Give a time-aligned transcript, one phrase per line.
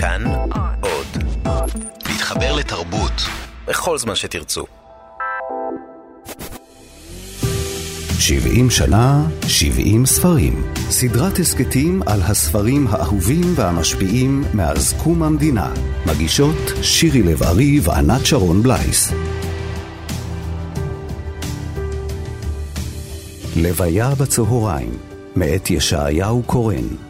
[0.00, 0.24] כאן
[0.80, 1.06] עוד.
[2.08, 3.12] להתחבר לתרבות
[3.66, 4.64] בכל זמן שתרצו.
[8.18, 10.72] 70 שנה, 70 ספרים.
[10.90, 15.70] סדרת הסכתים על הספרים האהובים והמשפיעים מאז קום המדינה.
[16.06, 19.12] מגישות שירי לב-ארי וענת שרון בלייס.
[23.56, 24.98] לוויה בצהריים,
[25.36, 27.07] מאת ישעיהו קורן.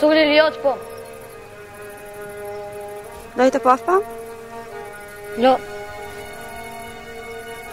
[0.00, 0.76] אסור לי להיות פה.
[3.36, 4.00] לא היית פה אף פעם?
[5.38, 5.56] לא.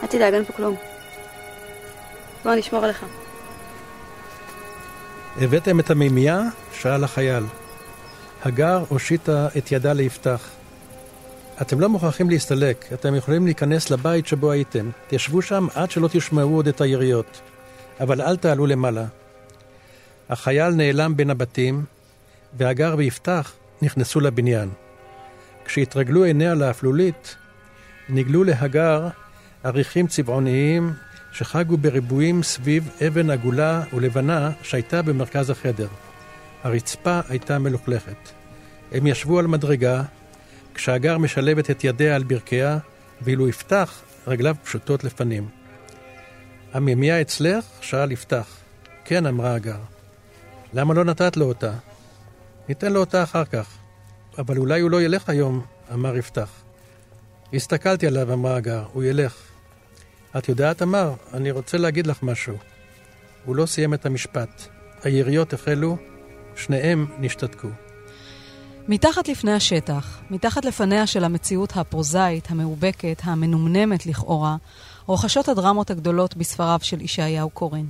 [0.03, 0.75] אל תדאג, אין פה כלום.
[2.43, 3.05] בוא נשמור עליך.
[5.41, 6.41] הבאתם את המימייה?
[6.73, 7.43] שאל החייל.
[8.43, 10.49] הגר הושיטה את ידה ליפתח.
[11.61, 14.89] אתם לא מוכרחים להסתלק, אתם יכולים להיכנס לבית שבו הייתם.
[15.07, 17.41] תשבו שם עד שלא תשמעו עוד את היריות.
[17.99, 19.05] אבל אל תעלו למעלה.
[20.29, 21.96] החייל נעלם בין הבתים,
[22.57, 24.69] והגר ויפתח נכנסו לבניין.
[25.65, 27.35] כשהתרגלו עיניה לאפלולית,
[28.09, 29.07] נגלו להגר
[29.65, 30.93] אריחים צבעוניים
[31.31, 35.87] שחגו בריבועים סביב אבן עגולה ולבנה שהייתה במרכז החדר.
[36.63, 38.29] הרצפה הייתה מלוכלכת.
[38.91, 40.03] הם ישבו על מדרגה,
[40.73, 42.77] כשהגר משלבת את ידיה על ברכיה,
[43.21, 45.47] ואילו יפתח, רגליו פשוטות לפנים.
[46.73, 47.65] המימייה אצלך?
[47.81, 48.57] שאל יפתח.
[49.05, 49.79] כן, אמרה הגר.
[50.73, 51.71] למה לא נתת לו אותה?
[52.69, 53.67] ניתן לו אותה אחר כך.
[54.37, 55.61] אבל אולי הוא לא ילך היום,
[55.93, 56.49] אמר יפתח.
[57.53, 59.35] הסתכלתי עליו, אמרה הגר, הוא ילך.
[60.37, 62.57] את יודעת, אמר, אני רוצה להגיד לך משהו.
[63.45, 64.67] הוא לא סיים את המשפט.
[65.03, 65.97] היריות החלו,
[66.55, 67.67] שניהם נשתתקו.
[68.87, 74.55] מתחת לפני השטח, מתחת לפניה של המציאות הפרוזאית, המאובקת, המנומנמת לכאורה,
[75.05, 77.85] רוכשות הדרמות הגדולות בספריו של ישעיהו קורן.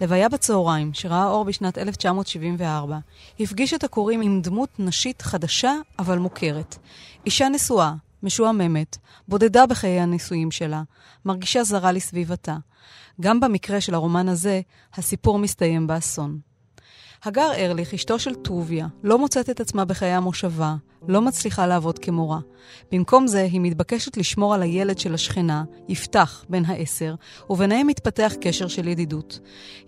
[0.00, 2.98] לוויה בצהריים, שראה אור בשנת 1974,
[3.40, 6.78] הפגיש את הקוראים עם דמות נשית חדשה אבל מוכרת.
[7.26, 8.96] אישה נשואה, משועממת,
[9.28, 10.82] בודדה בחיי הנישואים שלה,
[11.24, 12.56] מרגישה זרה לסביבתה.
[13.20, 14.60] גם במקרה של הרומן הזה,
[14.94, 16.38] הסיפור מסתיים באסון.
[17.24, 20.74] הגר ארליך, אשתו של טוביה, לא מוצאת את עצמה בחיי המושבה,
[21.08, 22.38] לא מצליחה לעבוד כמורה.
[22.92, 27.14] במקום זה, היא מתבקשת לשמור על הילד של השכנה, יפתח, בן העשר,
[27.50, 29.38] וביניהם מתפתח קשר של ידידות.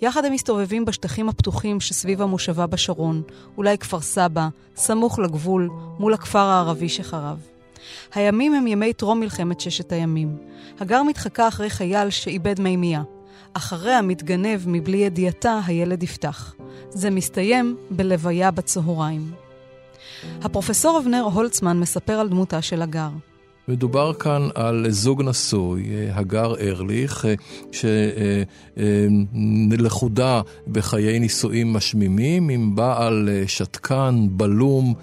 [0.02, 3.22] יחד הם מסתובבים בשטחים הפתוחים שסביב המושבה בשרון,
[3.56, 7.38] אולי כפר סבא, סמוך לגבול, מול הכפר הערבי שחרב.
[8.14, 10.36] הימים הם ימי טרום מלחמת ששת הימים.
[10.80, 13.02] הגר מתחקה אחרי חייל שאיבד מימייה.
[13.56, 16.54] אחריה מתגנב מבלי ידיעתה הילד יפתח.
[16.90, 19.30] זה מסתיים בלוויה בצהריים.
[20.42, 23.08] הפרופסור אבנר הולצמן מספר על דמותה של הגר.
[23.68, 27.26] מדובר כאן על זוג נשוי, הגר ארליך,
[29.72, 34.94] שלכודה בחיי נישואים משמימים, עם בעל שתקן, בלום,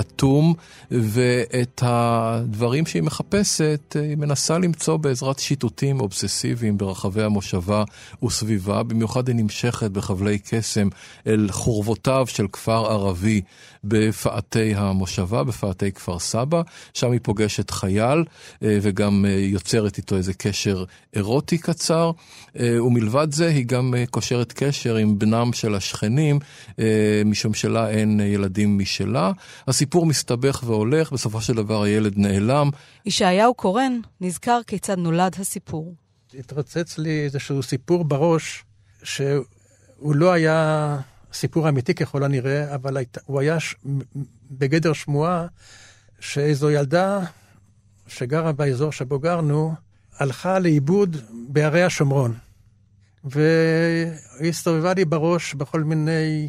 [0.00, 0.54] אטום,
[0.90, 7.84] ואת הדברים שהיא מחפשת היא מנסה למצוא בעזרת שיטוטים אובססיביים ברחבי המושבה
[8.22, 10.88] וסביבה, במיוחד היא נמשכת בחבלי קסם
[11.26, 13.40] אל חורבותיו של כפר ערבי
[13.84, 16.62] בפאתי המושבה, בפאתי כפר סבא,
[16.94, 18.24] שם היא פוגשת חייל
[18.62, 22.10] וגם יוצרת איתו איזה קשר אירוטי קצר,
[22.56, 26.38] ומלבד זה היא גם קושרת קשר עם בנם של השכנים,
[27.24, 29.32] משום שלה אין ילדים משלה.
[29.68, 32.70] הסיפור מסתבך והולך, בסופו של דבר הילד נעלם.
[33.06, 35.94] ישעיהו קורן נזכר כיצד נולד הסיפור.
[36.38, 38.64] התרוצץ לי איזשהו סיפור בראש,
[39.02, 39.44] שהוא
[40.14, 40.98] לא היה
[41.32, 43.74] סיפור אמיתי ככל הנראה, אבל הוא היה ש...
[44.50, 45.46] בגדר שמועה
[46.20, 47.20] שאיזו ילדה
[48.06, 49.74] שגרה באזור שבו גרנו,
[50.18, 51.16] הלכה לאיבוד
[51.48, 52.34] בערי השומרון.
[53.24, 56.48] והיא הסתובבה לי בראש בכל מיני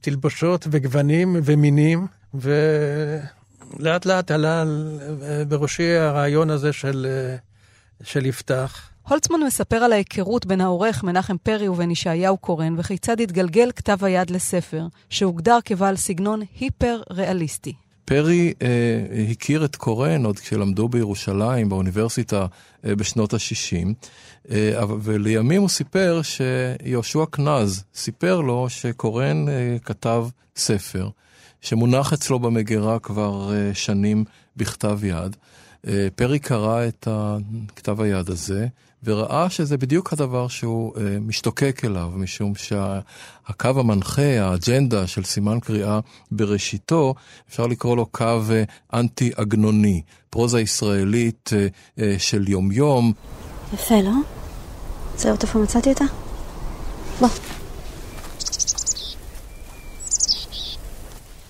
[0.00, 4.64] תלבושות וגוונים ומינים, ולאט לאט עלה
[5.48, 7.06] בראשי הרעיון הזה של,
[8.02, 8.90] של יפתח.
[9.08, 14.30] הולצמן מספר על ההיכרות בין העורך מנחם פרי ובין ישעיהו קורן, וכיצד התגלגל כתב היד
[14.30, 17.74] לספר, שהוגדר כבעל סגנון היפר-ריאליסטי.
[18.10, 18.68] פרי אה,
[19.30, 22.46] הכיר את קורן עוד כשלמדו בירושלים, באוניברסיטה,
[22.84, 23.86] אה, בשנות ה-60,
[24.50, 30.26] אה, ולימים הוא סיפר שיהושע קנז סיפר לו שקורן אה, כתב
[30.56, 31.08] ספר,
[31.60, 34.24] שמונח אצלו במגירה כבר אה, שנים
[34.56, 35.36] בכתב יד.
[35.86, 37.08] אה, פרי קרא את
[37.76, 38.66] כתב היד הזה,
[39.04, 46.00] וראה שזה בדיוק הדבר שהוא אה, משתוקק אליו, משום שהקו המנחה, האג'נדה של סימן קריאה
[46.30, 47.14] בראשיתו,
[47.48, 51.50] אפשר לקרוא לו קו אה, אנטי-עגנוני, פרוזה ישראלית
[51.98, 53.12] אה, של יומיום.
[53.74, 54.12] יפה, לא?
[55.16, 56.04] זהו, איפה מצאתי אותה?
[57.20, 57.28] בוא.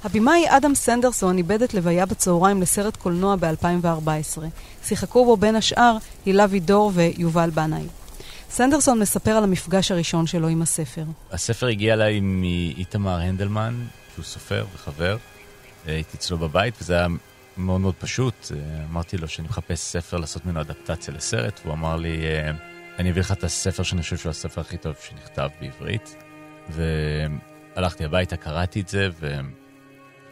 [0.04, 4.40] הבמאי אדם סנדרסון איבד את לוויה בצהריים לסרט קולנוע ב-2014.
[4.84, 7.86] שיחקו בו בין השאר הילה וידור ויובל בנאי.
[8.50, 11.04] סנדרסון מספר על המפגש הראשון שלו עם הספר.
[11.30, 15.16] הספר הגיע אליי מאיתמר הנדלמן, שהוא סופר וחבר.
[15.86, 17.06] הייתי אצלו בבית, וזה היה
[17.56, 18.46] מאוד מאוד פשוט.
[18.90, 22.22] אמרתי לו שאני מחפש ספר לעשות ממנו אדפטציה לסרט, והוא אמר לי,
[22.98, 26.16] אני אביא לך את הספר שאני חושב שהוא הספר הכי טוב שנכתב בעברית.
[27.76, 29.08] והלכתי הביתה, קראתי את זה,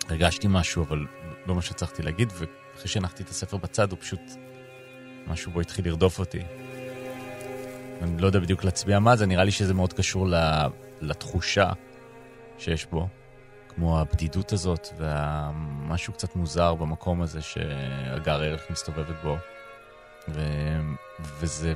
[0.08, 1.06] והרגשתי משהו, אבל
[1.46, 4.20] לא מה שצריכתי להגיד, ואחרי שהנחתי את הספר בצד, הוא פשוט...
[5.28, 6.42] משהו בו התחיל לרדוף אותי.
[8.02, 10.26] אני לא יודע בדיוק להצביע מה זה, נראה לי שזה מאוד קשור
[11.00, 11.70] לתחושה
[12.58, 13.08] שיש בו,
[13.68, 19.36] כמו הבדידות הזאת ומשהו קצת מוזר במקום הזה שהגר ערך מסתובבת בו.
[20.28, 20.40] ו...
[21.20, 21.74] וזה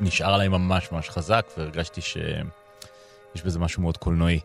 [0.00, 4.40] נשאר עליי ממש ממש חזק, והרגשתי שיש בזה משהו מאוד קולנועי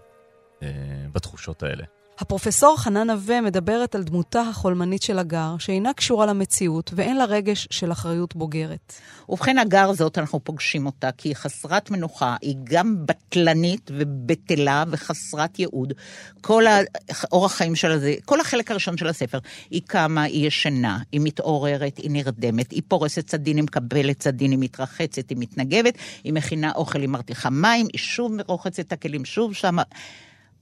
[0.63, 0.67] אה,
[1.11, 1.83] בתחושות האלה.
[2.21, 7.67] הפרופסור חנן נווה מדברת על דמותה החולמנית של הגר, שאינה קשורה למציאות ואין לה רגש
[7.71, 8.93] של אחריות בוגרת.
[9.29, 15.59] ובכן, הגר זאת, אנחנו פוגשים אותה, כי היא חסרת מנוחה, היא גם בטלנית ובטלה וחסרת
[15.59, 15.93] ייעוד.
[16.41, 19.39] כל האורח חיים שלה זה, כל החלק הראשון של הספר,
[19.69, 24.59] היא קמה, היא ישנה, היא מתעוררת, היא נרדמת, היא פורסת צדין, היא מקבלת צדין, היא
[24.59, 29.53] מתרחצת, היא מתנגבת, היא מכינה אוכל, היא מרתיחה מים, היא שוב מרוחצת את הכלים, שוב
[29.53, 29.83] שמה.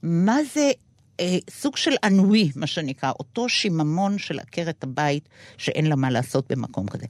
[0.02, 0.70] מה זה
[1.20, 5.28] אה, סוג של אנואי, מה שנקרא, אותו שיממון של עקרת הבית
[5.58, 7.06] שאין לה מה לעשות במקום כזה.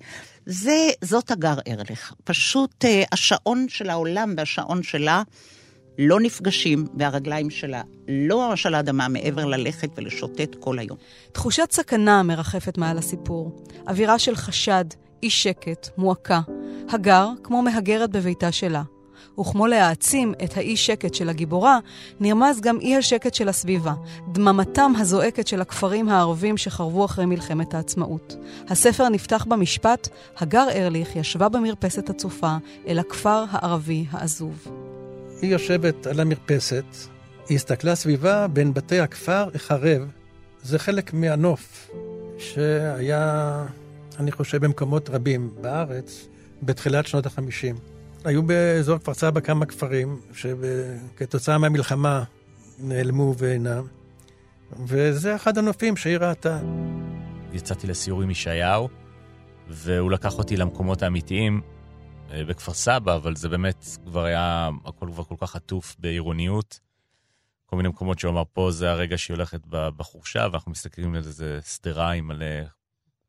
[0.47, 2.15] זה, זאת הגר ארליך.
[2.25, 5.23] פשוט אה, השעון של העולם והשעון שלה
[5.99, 10.99] לא נפגשים, והרגליים שלה לא ממש על האדמה מעבר ללכת ולשוטט כל היום.
[11.33, 13.65] תחושת סכנה מרחפת מעל הסיפור.
[13.89, 14.85] אווירה של חשד,
[15.23, 16.41] אי שקט, מועקה.
[16.91, 18.83] הגר כמו מהגרת בביתה שלה.
[19.41, 21.79] וכמו להעצים את האי שקט של הגיבורה,
[22.21, 23.95] נרמז גם אי השקט של הסביבה,
[24.33, 28.37] דממתם הזועקת של הכפרים הערבים שחרבו אחרי מלחמת העצמאות.
[28.69, 32.57] הספר נפתח במשפט, הגר ארליך ישבה במרפסת הצופה
[32.89, 34.67] אל הכפר הערבי העזוב.
[35.43, 36.85] היא יושבת על המרפסת,
[37.49, 40.03] היא הסתכלה סביבה בין בתי הכפר החרב.
[40.63, 41.91] זה חלק מהנוף
[42.39, 43.67] שהיה,
[44.19, 46.29] אני חושב, במקומות רבים בארץ
[46.63, 47.77] בתחילת שנות החמישים.
[48.25, 52.25] היו באזור כפר סבא כמה כפרים שכתוצאה מהמלחמה
[52.79, 53.87] נעלמו ואינם,
[54.87, 56.61] וזה אחד הנופים שהיא ראתה.
[57.53, 58.89] יצאתי לסיור עם ישעיהו,
[59.69, 61.61] והוא לקח אותי למקומות האמיתיים
[62.31, 66.81] אה, בכפר סבא, אבל זה באמת כבר היה, הכל כבר כל כך עטוף בעירוניות.
[67.67, 71.59] כל מיני מקומות שהוא אמר, פה זה הרגע שהיא הולכת בחורשה, ואנחנו מסתכלים על איזה
[71.63, 72.47] שדרה עם מלא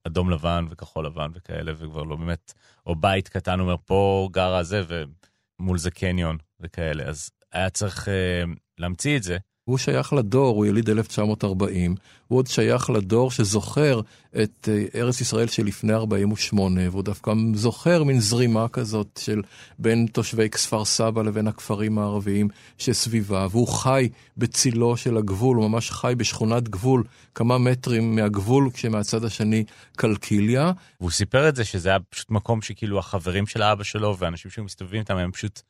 [0.08, 2.54] אדום לבן וכחול לבן וכאלה, וכבר לא באמת,
[2.86, 7.04] או בית קטן אומר, פה גר הזה, ומול זה קניון וכאלה.
[7.04, 8.44] אז היה צריך אה,
[8.78, 9.38] להמציא את זה.
[9.72, 11.96] הוא שייך לדור, הוא יליד 1940,
[12.28, 14.02] הוא עוד שייך לדור שזוכר
[14.44, 19.42] את אה, ארץ ישראל של לפני 48, והוא דווקא זוכר מין זרימה כזאת של
[19.80, 22.48] בין תושבי כפר סבא לבין הכפרים הערביים
[22.78, 27.04] שסביבה, והוא חי בצילו של הגבול, הוא ממש חי בשכונת גבול,
[27.36, 29.64] כמה מטרים מהגבול, כשמהצד השני
[29.96, 30.72] קלקיליה.
[31.00, 34.64] והוא סיפר את זה, שזה היה פשוט מקום שכאילו החברים של האבא שלו והאנשים שהיו
[34.64, 35.62] מסתובבים איתם, הם פשוט...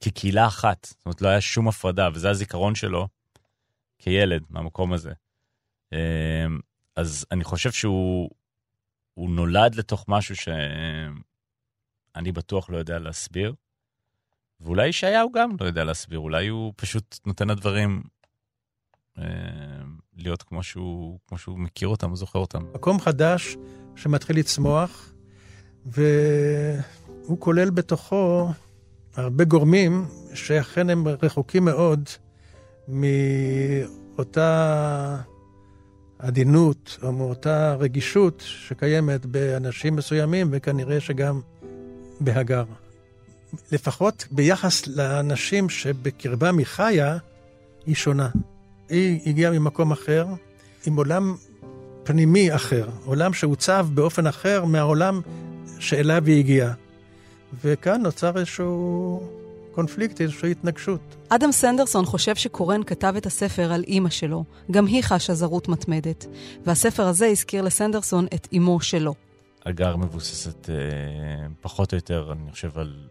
[0.00, 3.08] כקהילה אחת, זאת אומרת, לא היה שום הפרדה, וזה הזיכרון שלו
[3.98, 5.12] כילד מהמקום הזה.
[5.92, 5.98] אמ,
[6.96, 8.30] אז אני חושב שהוא
[9.16, 11.12] נולד לתוך משהו שאני
[12.32, 13.54] בטוח לא יודע להסביר,
[14.60, 18.02] ואולי ישעיהו גם לא יודע להסביר, אולי הוא פשוט נותן לדברים
[19.18, 19.22] אמ,
[20.16, 22.64] להיות כמו שהוא, כמו שהוא מכיר אותם וזוכר אותם.
[22.74, 23.56] מקום חדש
[23.96, 25.12] שמתחיל לצמוח,
[25.86, 28.48] והוא כולל בתוכו
[29.18, 32.08] הרבה גורמים שאכן הם רחוקים מאוד
[32.88, 34.46] מאותה
[36.18, 41.40] עדינות או מאותה רגישות שקיימת באנשים מסוימים וכנראה שגם
[42.20, 42.64] בהגר.
[43.72, 47.18] לפחות ביחס לאנשים שבקרבם היא חיה,
[47.86, 48.28] היא שונה.
[48.88, 50.26] היא הגיעה ממקום אחר,
[50.86, 51.36] עם עולם
[52.04, 55.20] פנימי אחר, עולם שעוצב באופן אחר מהעולם
[55.78, 56.72] שאליו היא הגיעה.
[57.54, 59.22] וכאן נוצר איזשהו
[59.72, 61.16] קונפליקט, איזושהי התנגשות.
[61.28, 64.44] אדם סנדרסון חושב שקורן כתב את הספר על אימא שלו.
[64.70, 66.26] גם היא חשה זרות מתמדת.
[66.64, 69.14] והספר הזה הזכיר לסנדרסון את אימו שלו.
[69.66, 70.74] הגר מבוססת אה,
[71.60, 73.08] פחות או יותר, אני חושב, על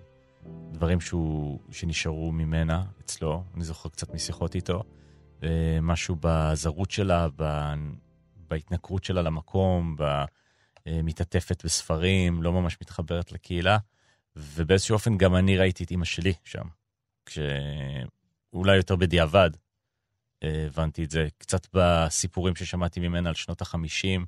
[0.72, 3.44] דברים שהוא, שנשארו ממנה אצלו.
[3.56, 4.84] אני זוכר קצת משיחות איתו.
[5.44, 7.74] אה, משהו בזרות שלה, ב,
[8.50, 10.04] בהתנכרות שלה למקום, ב...
[10.88, 13.78] אה, מתעטפת בספרים, לא ממש מתחברת לקהילה,
[14.38, 16.68] ובאיזשהו אופן גם אני ראיתי את אימא שלי שם,
[17.26, 19.50] כשאולי יותר בדיעבד
[20.44, 24.26] אה, הבנתי את זה, קצת בסיפורים ששמעתי ממנה על שנות החמישים,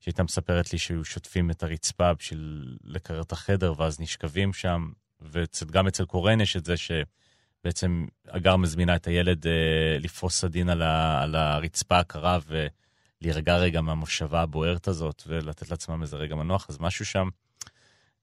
[0.00, 5.86] שהייתה מספרת לי שהיו שוטפים את הרצפה בשביל לקרר את החדר, ואז נשכבים שם, וגם
[5.86, 11.22] אצל קורן יש את זה שבעצם הגר מזמינה את הילד אה, לפרוס סדין על, ה,
[11.22, 17.04] על הרצפה הקרה ולהירגע רגע מהמושבה הבוערת הזאת, ולתת לעצמם איזה רגע מנוח, אז משהו
[17.04, 17.28] שם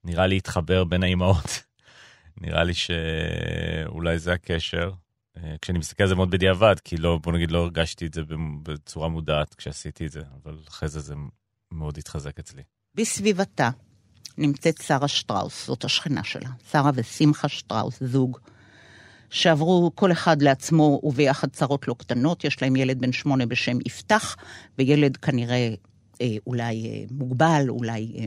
[0.04, 1.64] נראה לי התחבר בין האימהות.
[2.42, 4.92] נראה לי שאולי זה הקשר.
[5.38, 8.22] אה, כשאני מסתכל על זה מאוד בדיעבד, כי לא, בוא נגיד, לא הרגשתי את זה
[8.64, 11.14] בצורה מודעת כשעשיתי את זה, אבל אחרי זה זה
[11.72, 12.62] מאוד התחזק אצלי.
[12.96, 13.70] בסביבתה
[14.38, 16.50] נמצאת שרה שטראוס, זאת השכנה שלה.
[16.72, 18.38] שרה ושמחה שטראוס, זוג,
[19.30, 22.44] שעברו כל אחד לעצמו וביחד צרות לא קטנות.
[22.44, 24.36] יש להם ילד בן שמונה בשם יפתח,
[24.78, 25.74] וילד כנראה אה,
[26.48, 28.26] אולי אה, מוגבל, אולי אה,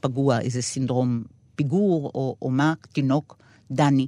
[0.00, 1.22] פגוע, איזה סינדרום
[1.56, 3.38] פיגור או, או מה, תינוק,
[3.70, 4.06] דני.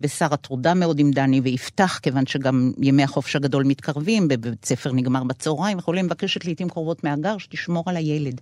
[0.00, 5.24] ושרה טרודה מאוד עם דני, ויפתח, כיוון שגם ימי החופש הגדול מתקרבים, בבית ספר נגמר
[5.24, 8.40] בצהריים, וכולי, מבקשת לעיתים קרובות מהגר שתשמור על הילד.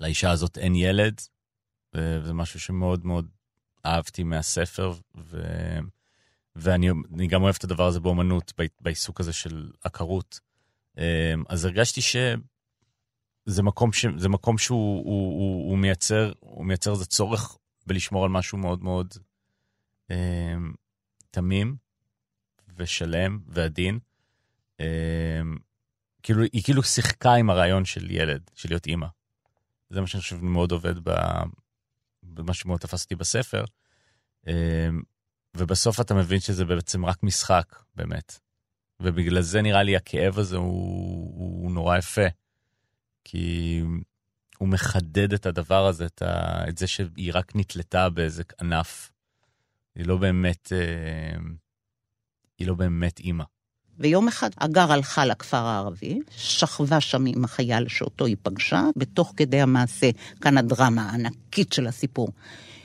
[0.00, 1.20] לאישה הזאת אין ילד,
[1.94, 3.26] וזה משהו שמאוד מאוד
[3.86, 4.92] אהבתי מהספר,
[5.30, 5.42] ו...
[6.56, 10.40] ואני גם אוהב את הדבר הזה באומנות, בעיסוק הזה של עקרות.
[11.48, 12.00] אז הרגשתי
[13.46, 14.06] שזה מקום, ש...
[14.16, 18.84] זה מקום שהוא הוא, הוא, הוא מייצר, הוא מייצר איזה צורך בלשמור על משהו מאוד
[18.84, 19.14] מאוד
[20.10, 20.54] אה,
[21.30, 21.76] תמים
[22.76, 23.98] ושלם ועדין.
[24.80, 25.40] אה,
[26.22, 29.06] כאילו, היא כאילו שיחקה עם הרעיון של ילד, של להיות אימא.
[29.90, 30.94] זה מה שאני חושב מאוד עובד
[32.22, 33.64] במה שמאוד תפס אותי בספר.
[34.48, 34.88] אה,
[35.56, 38.38] ובסוף אתה מבין שזה בעצם רק משחק, באמת.
[39.00, 42.26] ובגלל זה נראה לי הכאב הזה הוא, הוא נורא יפה.
[43.28, 43.82] כי
[44.58, 49.12] הוא מחדד את הדבר הזה, את, ה, את זה שהיא רק נתלתה באיזה ענף
[49.94, 51.38] היא לא באמת, אה,
[52.58, 53.44] היא לא באמת אימא.
[53.98, 59.60] ויום אחד אגר הלכה לכפר הערבי, שכבה שם עם החייל שאותו היא פגשה, בתוך כדי
[59.60, 62.28] המעשה, כאן הדרמה הענקית של הסיפור.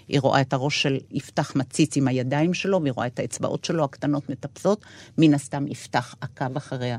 [0.07, 3.83] היא רואה את הראש של יפתח מציץ עם הידיים שלו, והיא רואה את האצבעות שלו
[3.83, 4.85] הקטנות מטפסות,
[5.17, 6.97] מן הסתם יפתח עקב אחריה,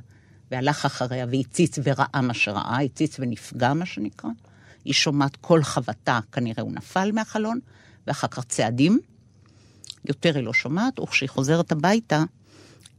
[0.52, 4.30] והלך אחריה והציץ וראה מה שראה, הציץ ונפגע מה שנקרא.
[4.84, 7.58] היא שומעת כל חבטה, כנראה הוא נפל מהחלון,
[8.06, 8.98] ואחר כך צעדים,
[10.04, 12.22] יותר היא לא שומעת, וכשהיא חוזרת הביתה,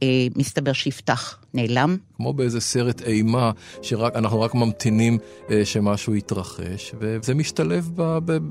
[0.02, 1.96] אה, מסתבר שיפתח נעלם.
[2.16, 3.50] כמו באיזה סרט אימה,
[3.82, 5.18] שאנחנו רק ממתינים
[5.50, 7.90] אה, שמשהו יתרחש, וזה משתלב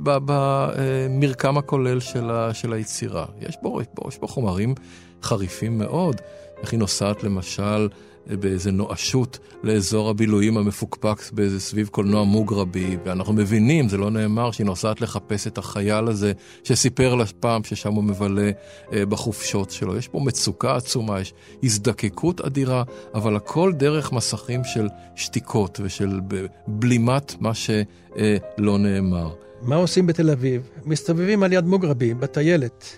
[0.04, 3.26] במרקם הכולל של, ה, של היצירה.
[3.42, 4.76] יש בו, יש בו חומרים
[5.24, 6.22] חריפים מאוד.
[6.62, 7.88] איך היא נוסעת למשל
[8.28, 14.66] באיזה נואשות לאזור הבילויים המפוקפק באיזה סביב קולנוע מוגרבי, ואנחנו מבינים, זה לא נאמר, שהיא
[14.66, 18.52] נוסעת לחפש את החייל הזה שסיפר לה פעם ששם הוא מבלה
[18.94, 19.98] אה, בחופשות שלו.
[19.98, 26.20] יש פה מצוקה עצומה, יש הזדקקות אדירה, אבל הכל דרך מסכים של שתיקות ושל
[26.68, 29.34] בלימת מה שלא נאמר.
[29.62, 30.70] מה עושים בתל אביב?
[30.86, 32.98] מסתובבים על יד מוגרבי, בטיילת.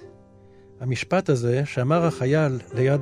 [0.79, 3.01] המשפט הזה שאמר החייל ליד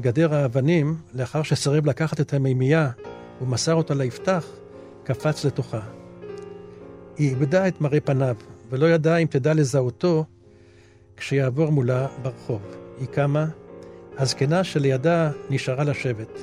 [0.00, 2.90] גדר האבנים, לאחר שסירב לקחת את המימייה
[3.40, 4.46] ומסר אותה ליפתח,
[5.04, 5.80] קפץ לתוכה.
[7.16, 8.36] היא איבדה את מראה פניו,
[8.70, 10.24] ולא ידעה אם תדע לזהותו
[11.16, 12.62] כשיעבור מולה ברחוב.
[12.98, 13.46] היא קמה,
[14.18, 16.38] הזקנה שלידה נשארה לשבת,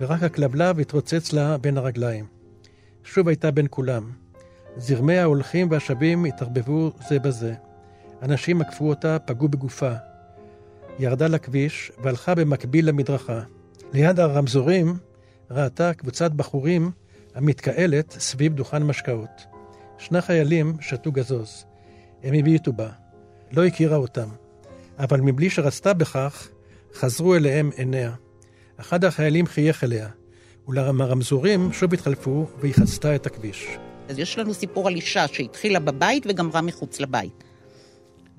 [0.00, 2.24] ורק הכלבלב התרוצץ לה בין הרגליים.
[3.04, 4.10] שוב הייתה בין כולם.
[4.76, 7.54] זרמי ההולכים והשבים התערבבו זה בזה.
[8.22, 9.92] אנשים עקפו אותה, פגעו בגופה.
[10.98, 13.40] ירדה לכביש והלכה במקביל למדרכה.
[13.92, 14.96] ליד הרמזורים
[15.50, 16.90] ראתה קבוצת בחורים
[17.34, 19.46] המתקהלת סביב דוכן משקאות.
[19.98, 21.64] שני חיילים שתו גזוז.
[22.22, 22.88] הם הביטו בה.
[23.52, 24.28] לא הכירה אותם.
[24.98, 26.48] אבל מבלי שרצתה בכך,
[26.94, 28.12] חזרו אליהם עיניה.
[28.76, 30.08] אחד החיילים חייך אליה,
[30.66, 33.68] אולם הרמזורים שוב התחלפו והיא חצתה את הכביש.
[34.08, 37.44] אז יש לנו סיפור על אישה שהתחילה בבית וגמרה מחוץ לבית.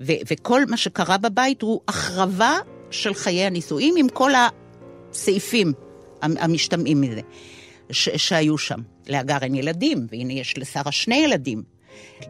[0.00, 2.58] ו- וכל מה שקרה בבית הוא החרבה
[2.90, 4.30] של חיי הנישואים עם כל
[5.12, 5.72] הסעיפים
[6.22, 7.20] המשתמעים מזה
[7.90, 8.80] ש- שהיו שם.
[9.06, 11.62] להגר אין ילדים, והנה יש לשרה שני ילדים.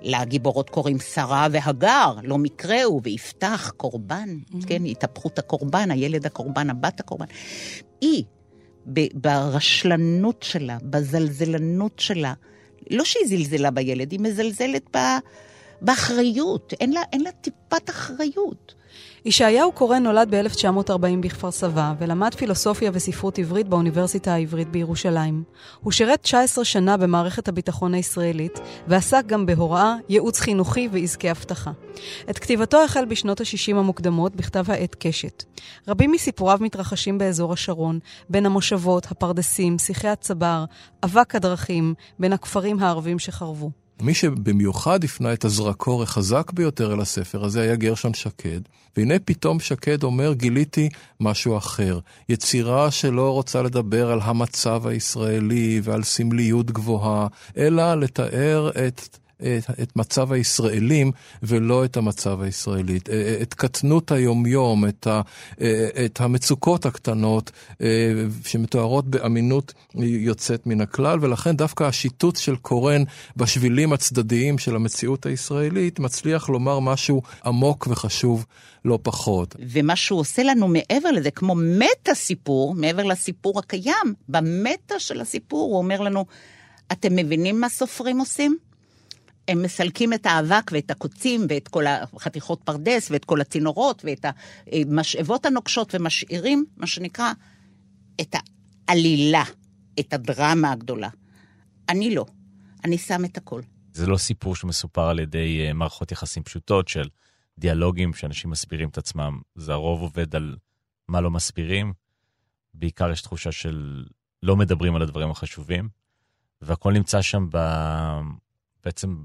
[0.02, 4.66] לגיבורות קוראים שרה והגר, לא מקרה הוא, ויפתח קורבן, mm-hmm.
[4.66, 7.26] כן, התהפכות הקורבן, הילד הקורבן, הבת הקורבן.
[8.00, 8.24] היא,
[9.14, 12.34] ברשלנות שלה, בזלזלנות שלה,
[12.90, 14.98] לא שהיא זלזלה בילד, היא מזלזלת ב...
[15.80, 18.74] באחריות, אין לה, אין לה טיפת אחריות.
[19.24, 25.42] ישעיהו קורן נולד ב-1940 בכפר סבא, ולמד פילוסופיה וספרות עברית באוניברסיטה העברית בירושלים.
[25.80, 31.70] הוא שירת 19 שנה במערכת הביטחון הישראלית, ועסק גם בהוראה, ייעוץ חינוכי ועסקי אבטחה.
[32.30, 35.44] את כתיבתו החל בשנות ה-60 המוקדמות בכתב העת קשת.
[35.88, 37.98] רבים מסיפוריו מתרחשים באזור השרון,
[38.30, 40.64] בין המושבות, הפרדסים, שיחי הצבר,
[41.04, 43.70] אבק הדרכים, בין הכפרים הערבים שחרבו.
[44.02, 48.60] מי שבמיוחד הפנה את הזרקור החזק ביותר אל הספר הזה היה גרשון שקד.
[48.96, 50.88] והנה פתאום שקד אומר, גיליתי
[51.20, 51.98] משהו אחר.
[52.28, 57.26] יצירה שלא רוצה לדבר על המצב הישראלי ועל סמליות גבוהה,
[57.56, 63.08] אלא לתאר את את, את מצב הישראלים ולא את המצב הישראלית,
[63.42, 65.20] את קטנות היומיום, את, ה,
[66.04, 67.50] את המצוקות הקטנות
[68.44, 73.02] שמתוארות באמינות יוצאת מן הכלל, ולכן דווקא השיטוט של קורן
[73.36, 78.46] בשבילים הצדדיים של המציאות הישראלית מצליח לומר משהו עמוק וחשוב
[78.84, 79.56] לא פחות.
[79.60, 85.70] ומה שהוא עושה לנו מעבר לזה, כמו מטה סיפור, מעבר לסיפור הקיים, במטה של הסיפור
[85.70, 86.24] הוא אומר לנו,
[86.92, 88.56] אתם מבינים מה סופרים עושים?
[89.48, 94.24] הם מסלקים את האבק ואת הקוצים ואת כל החתיכות פרדס ואת כל הצינורות ואת
[94.72, 97.32] המשאבות הנוקשות ומשאירים, מה שנקרא,
[98.20, 98.36] את
[98.88, 99.44] העלילה,
[100.00, 101.08] את הדרמה הגדולה.
[101.88, 102.26] אני לא,
[102.84, 103.62] אני שם את הכל.
[103.92, 107.08] זה לא סיפור שמסופר על ידי אה, מערכות יחסים פשוטות של
[107.58, 109.40] דיאלוגים שאנשים מסבירים את עצמם.
[109.54, 110.56] זה הרוב עובד על
[111.08, 111.92] מה לא מסבירים.
[112.74, 114.04] בעיקר יש תחושה של
[114.42, 115.88] לא מדברים על הדברים החשובים,
[116.62, 117.58] והכל נמצא שם ב...
[118.84, 119.16] בעצם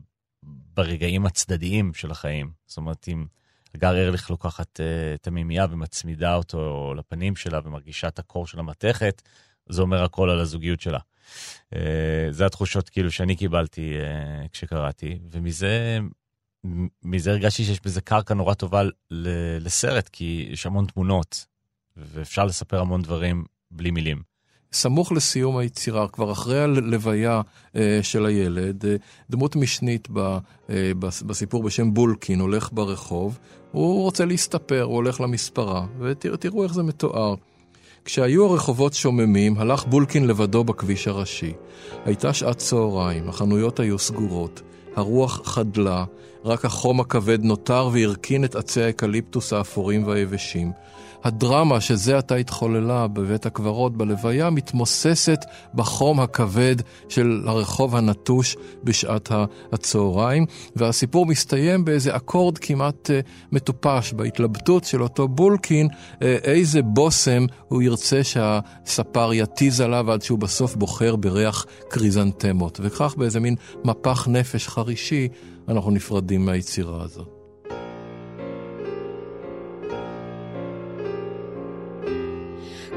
[0.75, 2.51] ברגעים הצדדיים של החיים.
[2.65, 3.25] זאת אומרת, אם
[3.75, 9.21] הגר ארליך לוקחת uh, את המימייה ומצמידה אותו לפנים שלה ומרגישה את הקור של המתכת,
[9.69, 10.99] זה אומר הכל על הזוגיות שלה.
[11.73, 11.77] Uh,
[12.29, 15.99] זה התחושות כאילו שאני קיבלתי uh, כשקראתי, ומזה
[17.03, 18.81] מזה הרגשתי שיש בזה קרקע נורא טובה
[19.59, 21.45] לסרט, כי יש המון תמונות,
[21.97, 24.32] ואפשר לספר המון דברים בלי מילים.
[24.73, 27.41] סמוך לסיום היצירה, כבר אחרי הלוויה
[27.75, 28.95] אה, של הילד, אה,
[29.29, 30.19] דמות משנית ב,
[30.69, 33.39] אה, בסיפור בשם בולקין הולך ברחוב,
[33.71, 37.35] הוא רוצה להסתפר, הוא הולך למספרה, ותראו איך זה מתואר.
[38.05, 41.53] כשהיו הרחובות שוממים, הלך בולקין לבדו בכביש הראשי.
[42.05, 44.61] הייתה שעת צהריים, החנויות היו סגורות,
[44.95, 46.05] הרוח חדלה,
[46.45, 50.71] רק החום הכבד נותר והרכין את עצי האקליפטוס האפורים והיבשים.
[51.23, 55.39] הדרמה שזה עתה התחוללה בבית הקברות בלוויה מתמוססת
[55.73, 56.75] בחום הכבד
[57.09, 59.31] של הרחוב הנטוש בשעת
[59.71, 63.13] הצהריים, והסיפור מסתיים באיזה אקורד כמעט אה,
[63.51, 70.39] מטופש בהתלבטות של אותו בולקין, uh, איזה בושם הוא ירצה שהספר יתיז עליו עד שהוא
[70.39, 72.79] בסוף בוחר בריח קריזנטמות.
[72.83, 75.27] וכך באיזה מין מפח נפש חרישי
[75.67, 77.42] אנחנו נפרדים מהיצירה הזאת.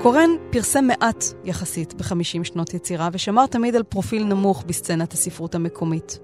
[0.07, 6.19] קורן פרסם מעט יחסית ב-50 שנות יצירה, ושמר תמיד על פרופיל נמוך בסצנת הספרות המקומית.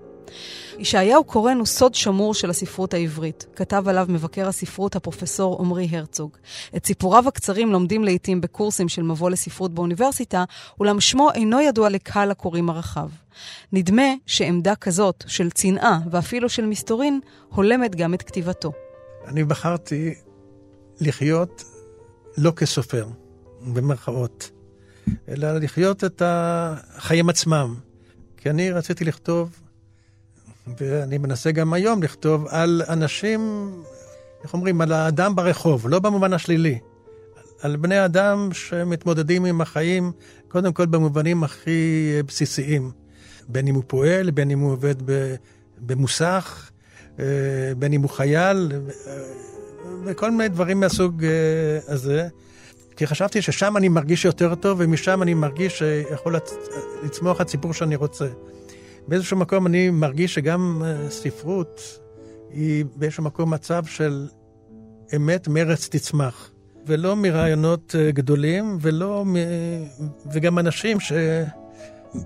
[0.79, 3.47] ישעיהו קורן הוא סוד שמור של הספרות העברית.
[3.57, 6.37] כתב עליו מבקר הספרות הפרופסור עמרי הרצוג.
[6.77, 10.45] את סיפוריו הקצרים לומדים לעיתים בקורסים של מבוא לספרות באוניברסיטה,
[10.81, 13.09] אולם שמו אינו ידוע לקהל הקוראים הרחב.
[13.73, 18.73] נדמה שעמדה כזאת של צנעה ואפילו של מסתורין הולמת גם את כתיבתו.
[19.27, 20.15] אני בחרתי
[21.01, 21.65] לחיות
[22.39, 23.22] לא כסופר.
[23.67, 24.51] במרכאות,
[25.29, 27.75] אלא לחיות את החיים עצמם.
[28.37, 29.61] כי אני רציתי לכתוב,
[30.79, 33.71] ואני מנסה גם היום לכתוב, על אנשים,
[34.45, 36.79] איך אומרים, על האדם ברחוב, לא במובן השלילי.
[37.61, 40.13] על בני אדם שמתמודדים עם החיים,
[40.49, 42.91] קודם כל במובנים הכי בסיסיים.
[43.49, 44.95] בין אם הוא פועל, בין אם הוא עובד
[45.79, 46.71] במוסך,
[47.19, 47.25] אה,
[47.79, 48.73] בין אם הוא חייל,
[49.07, 49.13] אה,
[50.05, 51.31] וכל מיני דברים מהסוג אה,
[51.89, 52.29] הזה.
[53.03, 56.37] כי חשבתי ששם אני מרגיש יותר טוב, ומשם אני מרגיש שיכול
[57.03, 58.29] לצמוח הציפור שאני רוצה.
[59.09, 61.99] באיזשהו מקום אני מרגיש שגם אה, ספרות
[62.51, 64.29] היא באיזשהו מקום מצב של
[65.17, 66.51] אמת מרץ תצמח.
[66.87, 69.37] ולא מרעיונות אה, גדולים, ולא מ...
[70.33, 70.99] וגם אנשים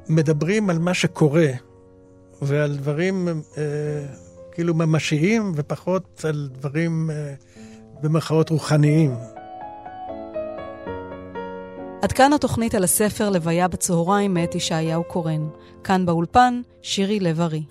[0.08, 1.48] שמדברים על מה שקורה,
[2.42, 3.62] ועל דברים אה,
[4.52, 7.34] כאילו ממשיים, ופחות על דברים אה,
[8.02, 9.14] במרכאות רוחניים.
[12.06, 15.48] עד כאן התוכנית על הספר לוויה בצהריים מאת ישעיהו קורן.
[15.84, 17.62] כאן באולפן, שירי לב-ארי.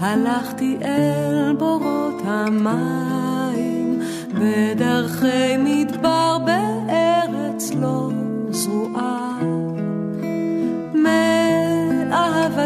[0.00, 4.00] הלכתי אל בורות המים
[4.34, 5.83] בדרכי מ...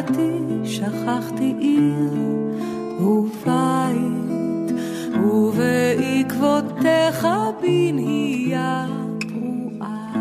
[0.09, 2.15] שכחתי, שכחתי עיר
[3.01, 4.73] ובית,
[5.23, 7.27] ובעקבותיך
[7.63, 8.87] בנהיה
[9.21, 10.13] פרועה.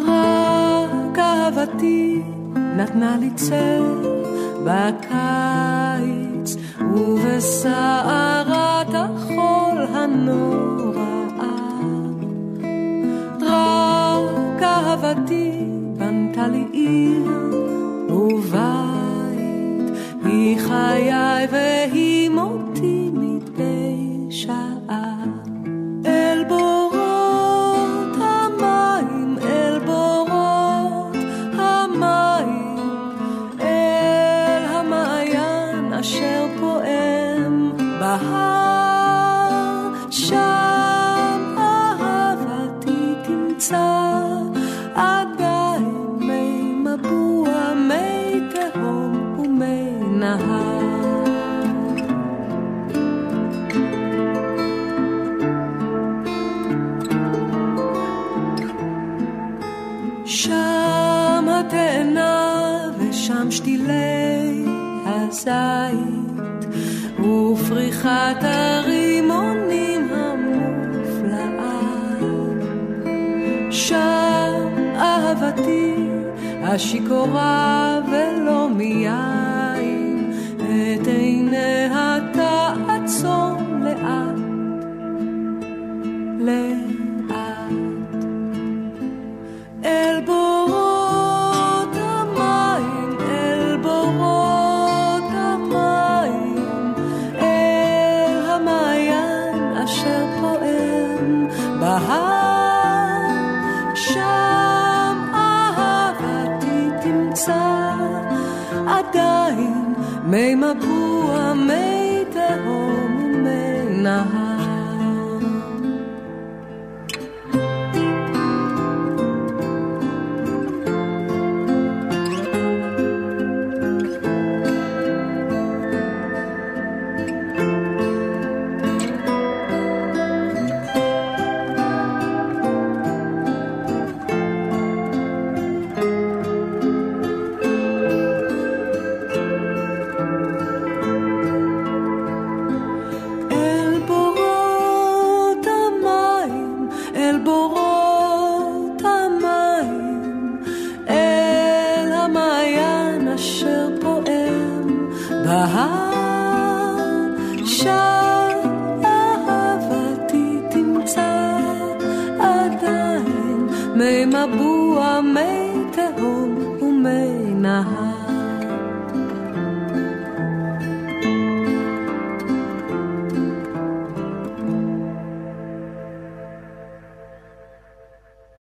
[0.00, 2.22] רק אהבתי
[2.54, 3.82] נתנה לי צל
[4.64, 6.56] בקיץ
[6.94, 8.27] ובסער
[16.38, 17.24] מתה לי עיר
[18.10, 21.97] ובית, היא חיי והיא...